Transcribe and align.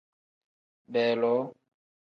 Beeloo. 0.93 1.45